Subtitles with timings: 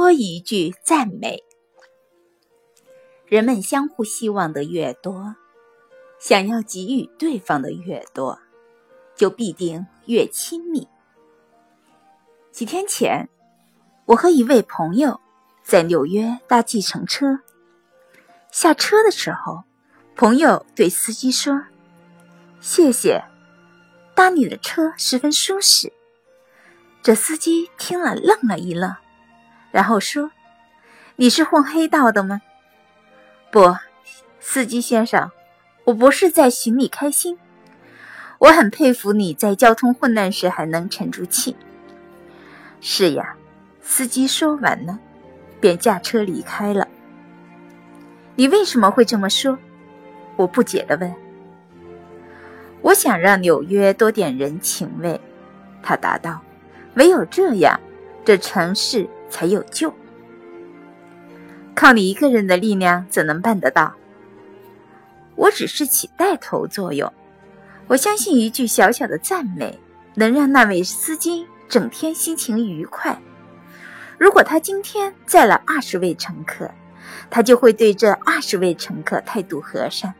[0.00, 1.44] 多一句赞美。
[3.26, 5.36] 人们相互希望的越多，
[6.18, 8.38] 想要给予对方的越多，
[9.14, 10.88] 就必定越亲密。
[12.50, 13.28] 几天前，
[14.06, 15.20] 我和一位朋友
[15.62, 17.40] 在纽约搭计程车，
[18.50, 19.64] 下车的时候，
[20.16, 21.62] 朋友对司机说
[22.58, 23.22] ：“谢谢，
[24.14, 25.92] 搭你的车十分舒适。”
[27.04, 28.96] 这司机听了愣了一愣，
[29.70, 30.30] 然后说
[31.16, 32.40] ：“你是混黑道的吗？”
[33.50, 33.76] 不，
[34.38, 35.30] 司机先生，
[35.84, 37.38] 我不是在寻你开心。
[38.38, 41.56] 我很佩服你在交通混乱时还能沉住气。
[42.80, 43.34] 是呀，
[43.82, 44.98] 司机说完呢，
[45.60, 46.88] 便驾车离开了。
[48.36, 49.58] 你为什么会这么说？
[50.36, 51.14] 我不解地问。
[52.80, 55.20] 我想让纽约多点人情味，
[55.82, 56.40] 他答道。
[56.94, 57.78] 唯有这样，
[58.24, 59.94] 这城市才有救。
[61.74, 63.94] 靠你一个人的力量怎能办得到？
[65.36, 67.10] 我只是起带头作用。
[67.86, 69.78] 我相信一句小小的赞美
[70.14, 73.18] 能让那位司机整天心情愉快。
[74.18, 76.70] 如果他今天载了二十位乘客，
[77.30, 80.12] 他就会对这二十位乘客态度和善，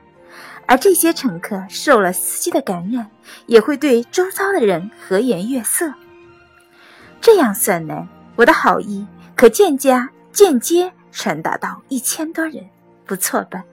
[0.66, 3.10] 而这些乘客受了司机的感染，
[3.46, 5.92] 也会对周遭的人和颜悦色。
[7.20, 8.08] 这样算来，
[8.40, 10.90] 我的好意可间加间接。
[11.12, 12.70] 传达到一千多人，
[13.04, 13.64] 不错吧？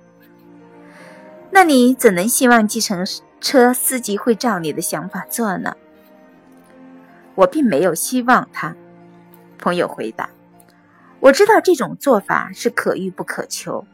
[1.52, 3.06] 那你怎能希望计程
[3.40, 5.78] 车司机会照你的想法做呢？
[7.36, 8.76] 我并没有希望他。
[9.60, 10.32] 朋友回答
[11.22, 13.86] ：“我知道这种做法是可遇不可求，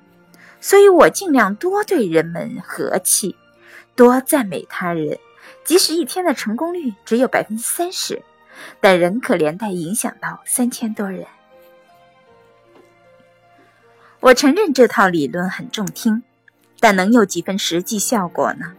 [0.62, 3.36] 所以我尽量多对人们和气，
[3.94, 5.20] 多赞美他人。
[5.66, 8.24] 即使一天的成功率只有百分之三十，
[8.80, 11.26] 但仍可连带影响到三千多人。”
[14.22, 16.24] 我承认这套理论很中听，
[16.80, 18.74] 但能有几分实际效果呢？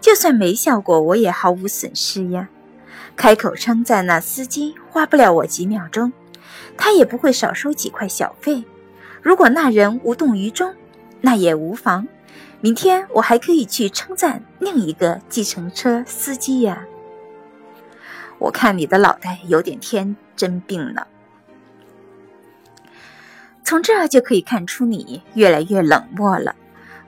[0.00, 2.48] 就算没效果，我也毫无损失呀。
[3.16, 6.12] 开口称赞那司机花不了我几秒钟，
[6.76, 8.64] 他也不会少收几块小费。
[9.22, 10.74] 如果那人无动于衷，
[11.20, 12.06] 那也无妨。
[12.60, 16.84] 明天我还可以去称赞另一个计程车司机呀。
[18.38, 21.06] 我看你的脑袋有点天真病了。
[23.62, 26.54] 从这就可以看出你越来越冷漠了。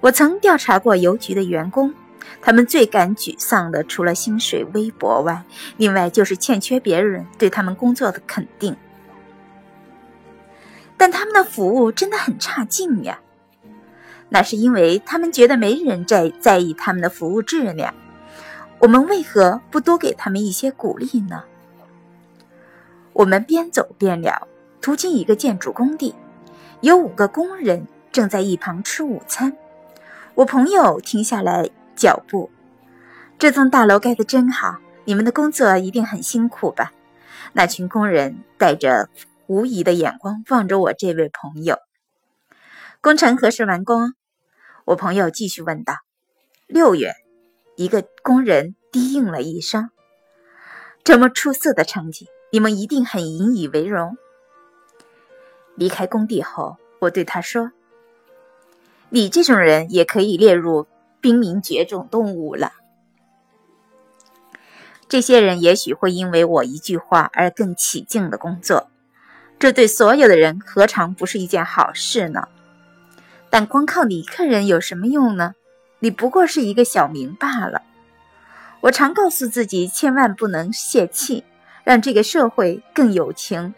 [0.01, 1.93] 我曾调查过邮局的员工，
[2.41, 5.43] 他们最感沮丧的，除了薪水微薄外，
[5.77, 8.77] 另外就是欠缺别人对他们工作的肯定。
[10.97, 13.21] 但他们的服务真的很差劲呀！
[14.31, 17.95] 那是因为他们觉得没人在在意他们的服务质量。
[18.79, 21.45] 我们为何不多给他们一些鼓励呢？
[23.13, 24.47] 我们边走边聊，
[24.81, 26.15] 途经一个建筑工地。
[26.83, 29.57] 有五个工人正在一旁吃午餐。
[30.35, 32.51] 我朋友停下来脚步。
[33.39, 36.93] 这栋大楼盖得真好，你们的工作一定很辛苦吧？
[37.55, 39.09] 那群工人带着
[39.47, 41.79] 狐疑的眼光望着我这位朋友。
[43.01, 44.13] 工程何时完工？
[44.85, 45.95] 我朋友继续问道。
[46.67, 47.15] 六月，
[47.77, 49.91] 一个工人低应了一声。
[51.05, 54.17] 这么出色的成绩，你们一定很引以为荣。
[55.77, 57.71] 离开工地后，我对他说
[59.11, 60.87] ：“你这种人也可以列入
[61.21, 62.73] 濒临绝种动物了。
[65.09, 68.89] 这些人也许会因为我一句话而更起劲的工作，
[69.59, 72.49] 这对所有的人何尝不是一件好事呢？
[73.49, 75.55] 但光靠你一个人有什么用呢？
[75.99, 77.83] 你不过是一个小民罢了。
[78.83, 81.45] 我常告诉自己，千万不能泄气，
[81.83, 83.75] 让这个社会更有情。”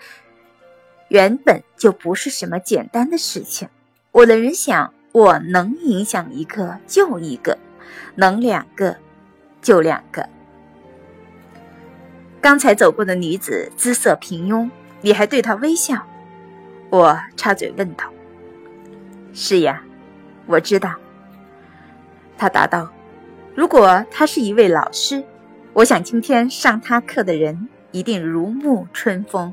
[1.09, 3.69] 原本就不是什么简单的事情。
[4.13, 7.57] 我的人想，我能影响一个就一个，
[8.17, 8.95] 能两个
[9.63, 10.29] 就两个。
[12.43, 14.69] 刚才走过的女子姿色平庸，
[15.01, 16.07] 你还对她微笑。
[16.91, 18.05] 我插嘴问道
[19.33, 19.83] ：“是呀，
[20.45, 20.95] 我知道。”
[22.39, 22.91] 他答道
[23.55, 25.23] ：“如果他是一位老师，
[25.75, 29.53] 我想今天上他课的人一定如沐春风。”